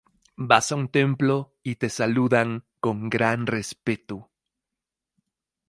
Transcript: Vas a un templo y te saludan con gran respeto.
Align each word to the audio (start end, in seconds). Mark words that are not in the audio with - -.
Vas 0.51 0.71
a 0.71 0.75
un 0.77 0.87
templo 0.87 1.53
y 1.61 1.75
te 1.75 1.87
saludan 1.87 2.65
con 2.79 3.07
gran 3.07 3.45
respeto. 3.45 4.31